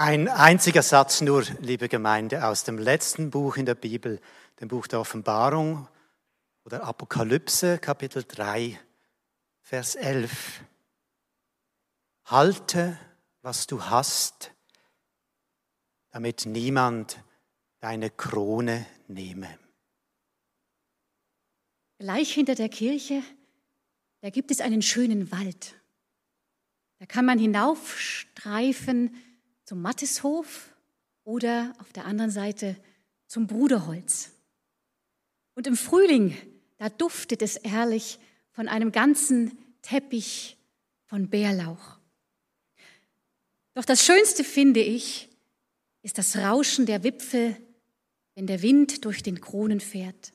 [0.00, 4.20] Ein einziger Satz nur, liebe Gemeinde, aus dem letzten Buch in der Bibel,
[4.60, 5.88] dem Buch der Offenbarung
[6.64, 8.78] oder Apokalypse, Kapitel 3,
[9.60, 10.60] Vers 11.
[12.26, 12.96] Halte,
[13.42, 14.52] was du hast,
[16.12, 17.20] damit niemand
[17.80, 19.58] deine Krone nehme.
[21.98, 23.24] Gleich hinter der Kirche,
[24.20, 25.74] da gibt es einen schönen Wald.
[27.00, 29.16] Da kann man hinaufstreifen
[29.68, 30.74] zum Mattishof
[31.24, 32.74] oder auf der anderen Seite
[33.26, 34.30] zum Bruderholz.
[35.54, 36.34] Und im Frühling,
[36.78, 38.18] da duftet es herrlich
[38.50, 40.56] von einem ganzen Teppich
[41.04, 41.98] von Bärlauch.
[43.74, 45.28] Doch das Schönste finde ich,
[46.00, 47.54] ist das Rauschen der Wipfel,
[48.36, 50.32] wenn der Wind durch den Kronen fährt.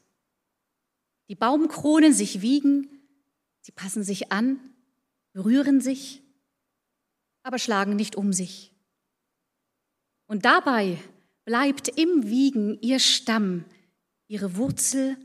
[1.27, 2.87] Die Baumkronen sich wiegen,
[3.61, 4.59] sie passen sich an,
[5.31, 6.21] berühren sich,
[7.41, 8.72] aber schlagen nicht um sich.
[10.27, 10.97] Und dabei
[11.45, 13.65] bleibt im Wiegen ihr Stamm,
[14.27, 15.17] ihre Wurzel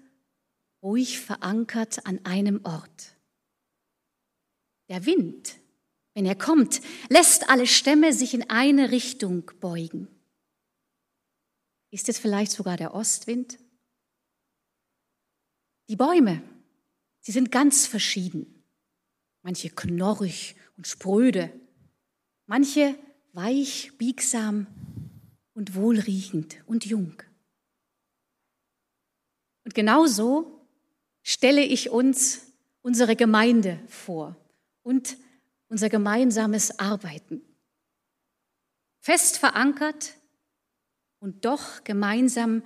[0.83, 3.17] ruhig verankert an einem Ort.
[4.89, 5.57] Der Wind,
[6.15, 10.09] wenn er kommt, lässt alle Stämme sich in eine Richtung beugen.
[11.91, 13.59] Ist es vielleicht sogar der Ostwind?
[15.89, 16.43] Die Bäume,
[17.21, 18.63] sie sind ganz verschieden.
[19.43, 21.53] Manche knorrig und spröde,
[22.47, 22.99] manche
[23.33, 24.67] weich, biegsam
[25.59, 27.21] und wohlriechend und jung.
[29.65, 30.65] Und genauso
[31.25, 34.37] stelle ich uns unsere Gemeinde vor
[34.85, 35.17] und
[35.67, 37.43] unser gemeinsames Arbeiten.
[39.01, 40.15] Fest verankert
[41.19, 42.63] und doch gemeinsam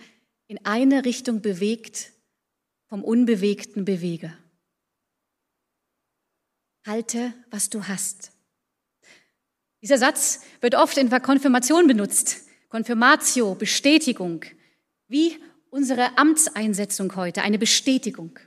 [0.47, 2.13] in eine Richtung bewegt
[2.89, 4.37] vom unbewegten Beweger.
[6.87, 8.33] Halte, was du hast.
[9.81, 12.52] Dieser Satz wird oft in der Konfirmation benutzt.
[12.73, 14.47] Konfirmatio, Bestätigung,
[15.07, 15.37] wie
[15.69, 18.39] unsere Amtseinsetzung heute, eine Bestätigung.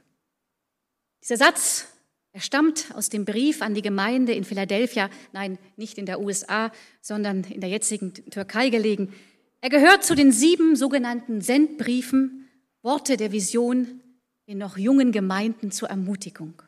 [1.22, 1.86] Dieser Satz,
[2.32, 6.72] er stammt aus dem Brief an die Gemeinde in Philadelphia, nein, nicht in der USA,
[7.02, 9.14] sondern in der jetzigen Türkei gelegen.
[9.62, 12.50] Er gehört zu den sieben sogenannten Sendbriefen,
[12.82, 14.02] Worte der Vision
[14.48, 16.64] in noch jungen Gemeinden zur Ermutigung.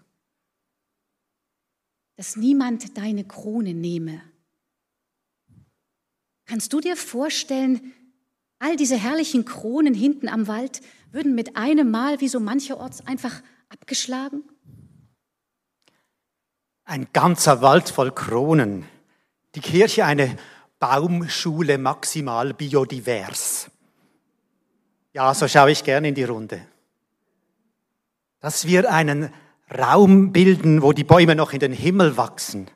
[2.18, 4.22] Dass niemand deine Krone nehme,
[6.48, 7.94] Kannst du dir vorstellen,
[8.58, 10.82] all diese herrlichen Kronen hinten am Wald
[11.12, 14.44] würden mit einem Mal wie so mancherorts einfach abgeschlagen?
[16.86, 18.86] Ein ganzer Wald voll Kronen.
[19.56, 20.38] Die Kirche eine
[20.80, 23.70] Baumschule maximal biodivers.
[25.12, 26.62] Ja, so schaue ich gerne in die Runde.
[28.40, 29.34] Dass wir einen
[29.78, 32.70] Raum bilden, wo die Bäume noch in den Himmel wachsen.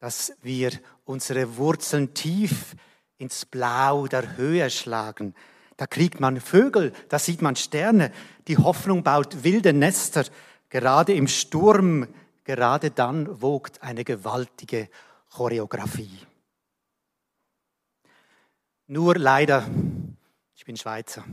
[0.00, 0.72] Dass wir
[1.04, 2.74] unsere Wurzeln tief
[3.18, 5.34] ins Blau der Höhe schlagen.
[5.76, 8.12] Da kriegt man Vögel, da sieht man Sterne.
[8.48, 10.24] Die Hoffnung baut wilde Nester.
[10.68, 12.08] Gerade im Sturm,
[12.44, 14.88] gerade dann wogt eine gewaltige
[15.30, 16.18] Choreografie.
[18.86, 19.68] Nur leider,
[20.56, 21.24] ich bin Schweizer,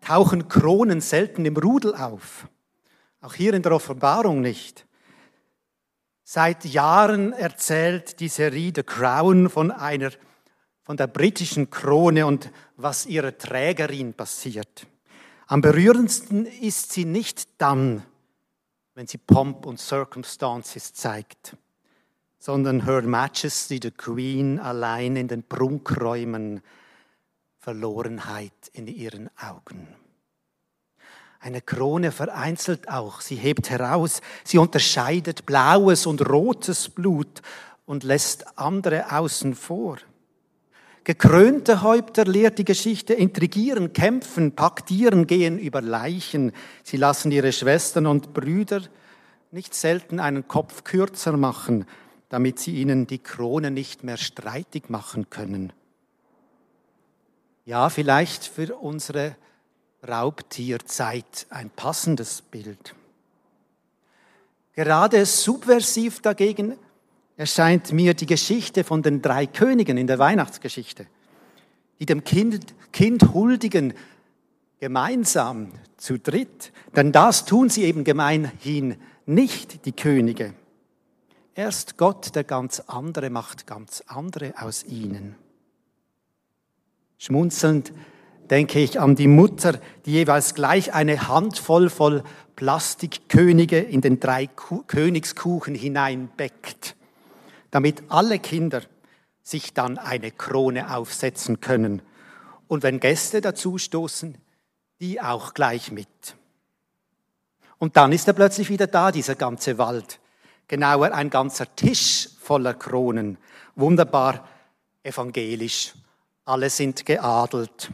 [0.00, 2.48] tauchen Kronen selten im Rudel auf.
[3.20, 4.85] Auch hier in der Offenbarung nicht.
[6.28, 10.10] Seit Jahren erzählt die Serie The Crown von einer,
[10.82, 14.88] von der britischen Krone und was ihrer Trägerin passiert.
[15.46, 18.02] Am berührendsten ist sie nicht dann,
[18.96, 21.56] wenn sie Pomp und Circumstances zeigt,
[22.40, 26.60] sondern Her Majesty the Queen allein in den Prunkräumen,
[27.60, 29.86] Verlorenheit in ihren Augen.
[31.40, 33.20] Eine Krone vereinzelt auch.
[33.20, 34.20] Sie hebt heraus.
[34.44, 37.42] Sie unterscheidet blaues und rotes Blut
[37.84, 39.98] und lässt andere außen vor.
[41.04, 46.50] Gekrönte Häupter lehrt die Geschichte intrigieren, kämpfen, paktieren, gehen über Leichen.
[46.82, 48.82] Sie lassen ihre Schwestern und Brüder
[49.52, 51.84] nicht selten einen Kopf kürzer machen,
[52.28, 55.72] damit sie ihnen die Krone nicht mehr streitig machen können.
[57.64, 59.36] Ja, vielleicht für unsere
[60.06, 62.94] Raubtierzeit ein passendes Bild.
[64.74, 66.76] Gerade subversiv dagegen
[67.36, 71.06] erscheint mir die Geschichte von den drei Königen in der Weihnachtsgeschichte,
[71.98, 73.94] die dem Kind, kind huldigen,
[74.78, 80.54] gemeinsam zu dritt, denn das tun sie eben gemeinhin nicht, die Könige.
[81.54, 85.36] Erst Gott, der ganz andere, macht ganz andere aus ihnen.
[87.18, 87.92] Schmunzelnd
[88.50, 92.22] denke ich an die Mutter, die jeweils gleich eine Handvoll voll
[92.56, 96.96] Plastikkönige in den drei Königskuchen hineinbeckt.
[97.70, 98.80] damit alle Kinder
[99.42, 102.00] sich dann eine Krone aufsetzen können.
[102.68, 104.38] Und wenn Gäste dazustoßen,
[105.00, 106.08] die auch gleich mit.
[107.78, 110.20] Und dann ist er plötzlich wieder da, dieser ganze Wald.
[110.68, 113.36] Genauer ein ganzer Tisch voller Kronen.
[113.74, 114.48] Wunderbar
[115.02, 115.94] evangelisch.
[116.46, 117.90] Alle sind geadelt.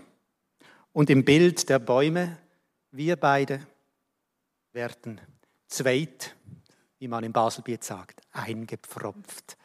[0.92, 2.38] Und im Bild der Bäume,
[2.90, 3.66] wir beide
[4.72, 5.20] werden
[5.66, 6.36] zweit,
[6.98, 9.56] wie man in Baselbiet sagt, eingepfropft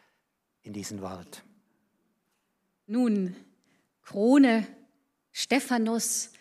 [0.61, 1.43] in diesen Wald.
[2.85, 3.35] Nun,
[4.03, 4.65] Krone,
[5.33, 6.31] Stephanus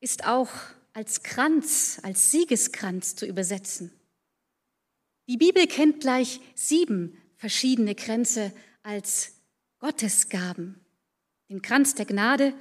[0.00, 0.50] ist auch
[0.92, 3.92] als Kranz, als Siegeskranz zu übersetzen.
[5.28, 8.52] Die Bibel kennt gleich sieben verschiedene Kränze
[8.82, 9.34] als
[9.78, 10.80] Gottesgaben.
[11.48, 12.54] Den Kranz der Gnade,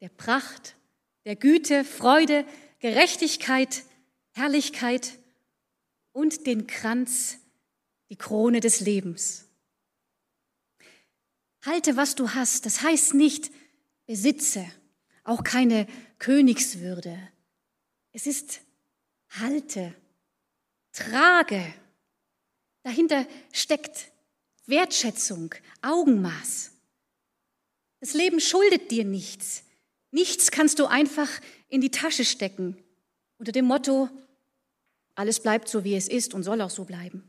[0.00, 0.76] der Pracht,
[1.24, 2.46] der Güte, Freude,
[2.78, 3.84] Gerechtigkeit,
[4.32, 5.18] Herrlichkeit
[6.12, 7.38] und den Kranz,
[8.08, 9.46] die Krone des Lebens.
[11.64, 13.50] Halte, was du hast, das heißt nicht
[14.06, 14.66] besitze,
[15.24, 15.86] auch keine
[16.18, 17.18] Königswürde.
[18.12, 18.60] Es ist
[19.28, 19.94] halte,
[20.92, 21.74] trage.
[22.82, 24.10] Dahinter steckt
[24.66, 26.72] Wertschätzung, Augenmaß.
[28.00, 29.64] Das Leben schuldet dir nichts.
[30.10, 31.28] Nichts kannst du einfach
[31.68, 32.76] in die Tasche stecken
[33.40, 34.10] unter dem Motto,
[35.14, 37.28] alles bleibt so, wie es ist und soll auch so bleiben.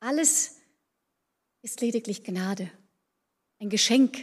[0.00, 0.60] Alles
[1.62, 2.70] ist lediglich Gnade,
[3.58, 4.18] ein Geschenk,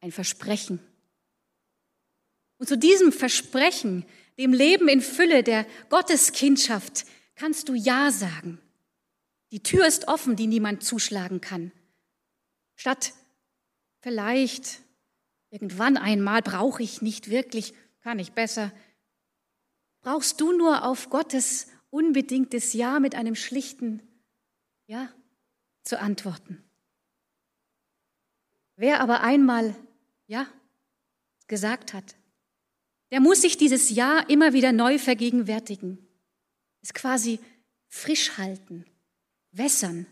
[0.00, 0.78] ein Versprechen.
[2.58, 4.06] Und zu diesem Versprechen,
[4.38, 7.04] dem Leben in Fülle der Gotteskindschaft,
[7.34, 8.60] kannst du Ja sagen.
[9.50, 11.72] Die Tür ist offen, die niemand zuschlagen kann.
[12.76, 13.14] Statt
[14.00, 14.80] vielleicht
[15.50, 18.72] irgendwann einmal brauche ich nicht wirklich, kann ich besser,
[20.00, 24.02] brauchst du nur auf Gottes unbedingtes Ja mit einem schlichten
[24.86, 25.12] Ja
[25.82, 26.62] zu antworten.
[28.76, 29.74] Wer aber einmal
[30.26, 30.46] Ja
[31.46, 32.14] gesagt hat,
[33.10, 35.98] der muss sich dieses Ja immer wieder neu vergegenwärtigen,
[36.82, 37.40] es quasi
[37.88, 38.84] frisch halten,
[39.50, 40.06] wässern,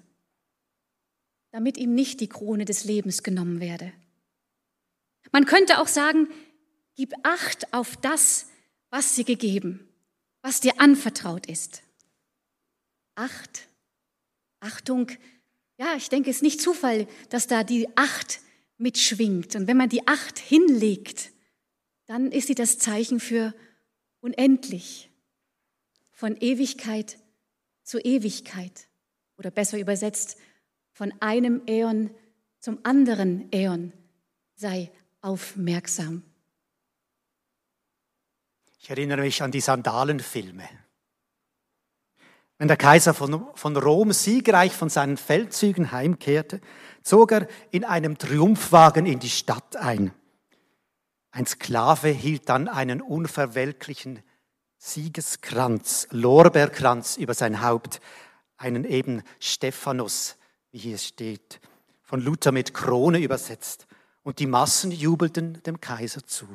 [1.51, 3.93] damit ihm nicht die Krone des Lebens genommen werde.
[5.33, 6.29] Man könnte auch sagen,
[6.95, 8.47] gib Acht auf das,
[8.91, 9.89] was dir gegeben,
[10.43, 11.83] was dir anvertraut ist.
[13.15, 13.69] Acht,
[14.61, 15.11] Achtung,
[15.79, 18.41] ja, ich denke, es ist nicht Zufall, dass da die Acht
[18.79, 19.57] mitschwingt.
[19.57, 21.33] Und wenn man die Acht hinlegt,
[22.07, 23.55] dann ist sie das Zeichen für
[24.21, 25.11] unendlich,
[26.13, 27.19] von Ewigkeit
[27.83, 28.89] zu Ewigkeit.
[29.39, 30.39] Oder besser übersetzt,
[30.93, 32.11] von einem Äon
[32.59, 33.93] zum anderen Äon
[34.55, 34.91] sei
[35.27, 36.23] aufmerksam.
[38.79, 40.69] Ich erinnere mich an die Sandalenfilme.
[42.59, 46.61] Wenn der Kaiser von, von Rom siegreich von seinen Feldzügen heimkehrte,
[47.03, 50.13] zog er in einem Triumphwagen in die Stadt ein.
[51.33, 54.23] Ein Sklave hielt dann einen unverwelklichen
[54.79, 58.01] Siegeskranz, Lorbeerkranz über sein Haupt,
[58.57, 60.37] einen eben Stephanus,
[60.71, 61.61] wie hier steht,
[62.03, 63.87] von Luther mit Krone übersetzt.
[64.27, 66.49] Und die Massen jubelten dem Kaiser zu.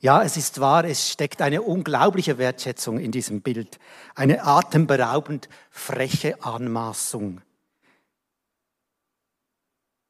[0.00, 3.78] Ja, es ist wahr, es steckt eine unglaubliche Wertschätzung in diesem Bild,
[4.16, 7.40] eine atemberaubend freche Anmaßung.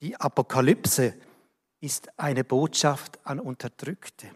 [0.01, 1.13] Die Apokalypse
[1.83, 4.27] ist eine Botschaft an Unterdrückte.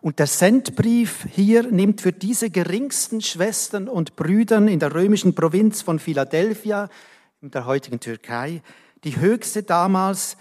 [0.00, 5.82] Und der Sendbrief hier nimmt für diese geringsten Schwestern und Brüdern in der römischen Provinz
[5.82, 6.88] von Philadelphia,
[7.42, 8.62] in der heutigen Türkei,
[9.04, 10.38] die höchste damals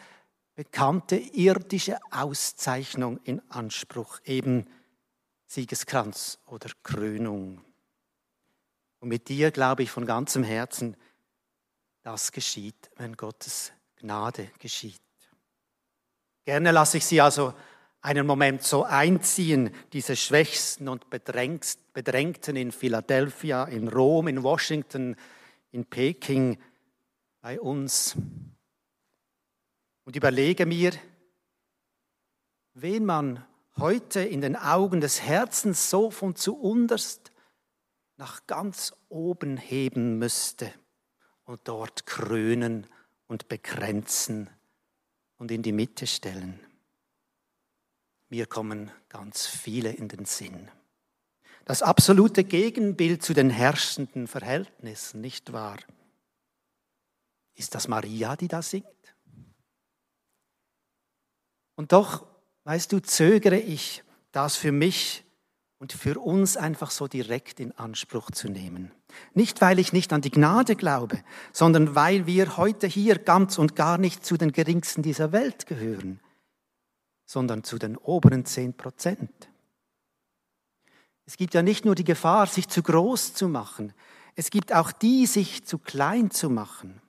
[0.56, 4.68] bekannte irdische Auszeichnung in Anspruch, eben
[5.46, 7.64] Siegeskranz oder Krönung.
[9.00, 10.96] Und mit dir glaube ich von ganzem Herzen,
[12.04, 15.02] das geschieht, wenn Gottes Gnade geschieht.
[16.46, 17.54] Gerne lasse ich Sie also
[18.02, 25.16] einen Moment so einziehen, diese Schwächsten und Bedrängten in Philadelphia, in Rom, in Washington,
[25.72, 26.62] in Peking,
[27.42, 28.16] bei uns
[30.06, 30.94] und überlege mir,
[32.74, 33.46] wen man
[33.78, 37.32] heute in den Augen des Herzens so von zu unterst
[38.18, 40.72] nach ganz oben heben müsste
[41.46, 42.88] und dort krönen
[43.28, 44.50] und bekränzen
[45.38, 46.60] und in die Mitte stellen.
[48.30, 50.70] Mir kommen ganz viele in den Sinn.
[51.66, 55.78] Das absolute Gegenbild zu den herrschenden Verhältnissen, nicht wahr?
[57.56, 58.88] Ist das Maria, die da singt?
[61.76, 62.26] Und doch,
[62.64, 65.24] weißt du, zögere ich, das für mich
[65.80, 68.92] und für uns einfach so direkt in Anspruch zu nehmen.
[69.34, 73.76] Nicht, weil ich nicht an die Gnade glaube, sondern weil wir heute hier ganz und
[73.76, 76.20] gar nicht zu den geringsten dieser Welt gehören,
[77.26, 79.50] sondern zu den oberen zehn Prozent.
[81.26, 83.94] Es gibt ja nicht nur die Gefahr, sich zu groß zu machen,
[84.36, 87.02] es gibt auch die, sich zu klein zu machen.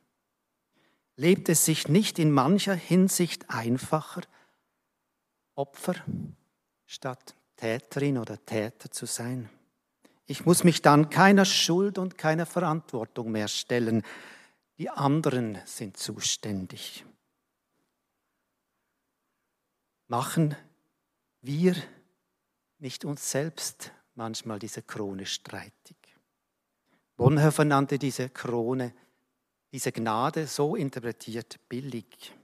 [1.16, 4.22] Lebt es sich nicht in mancher Hinsicht einfacher,
[5.54, 5.94] Opfer
[6.86, 9.48] statt Täterin oder Täter zu sein.
[10.26, 14.02] Ich muss mich dann keiner Schuld und keiner Verantwortung mehr stellen.
[14.78, 17.04] Die anderen sind zuständig.
[20.08, 20.56] Machen
[21.42, 21.76] wir
[22.78, 25.96] nicht uns selbst manchmal diese Krone streitig?
[27.16, 28.92] Bonhoeffer nannte diese Krone,
[29.72, 32.34] diese Gnade so interpretiert billig.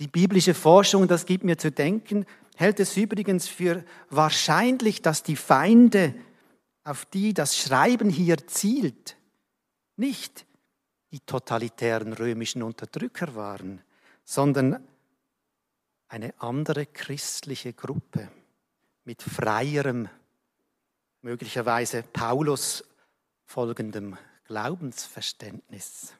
[0.00, 2.24] Die biblische Forschung, das gibt mir zu denken,
[2.56, 6.14] hält es übrigens für wahrscheinlich, dass die Feinde,
[6.84, 9.16] auf die das Schreiben hier zielt,
[9.96, 10.46] nicht
[11.12, 13.82] die totalitären römischen Unterdrücker waren,
[14.24, 14.82] sondern
[16.08, 18.30] eine andere christliche Gruppe
[19.04, 20.08] mit freierem,
[21.20, 22.84] möglicherweise Paulus
[23.44, 24.16] folgendem
[24.46, 26.14] Glaubensverständnis.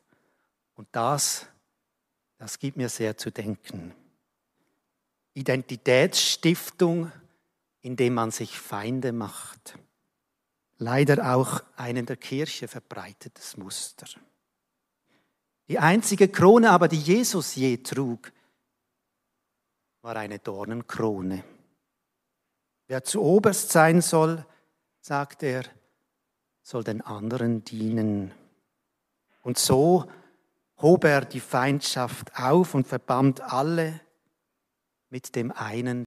[0.74, 1.46] Und das,
[2.40, 3.94] das gibt mir sehr zu denken.
[5.34, 7.12] Identitätsstiftung,
[7.82, 9.78] indem man sich Feinde macht.
[10.78, 14.06] Leider auch ein in der Kirche verbreitetes Muster.
[15.68, 18.32] Die einzige Krone aber, die Jesus je trug,
[20.00, 21.44] war eine Dornenkrone.
[22.86, 24.46] Wer zu oberst sein soll,
[25.02, 25.64] sagt er,
[26.62, 28.32] soll den anderen dienen.
[29.42, 30.10] Und so
[30.82, 34.00] hob er die Feindschaft auf und verband alle
[35.10, 35.98] mit dem einen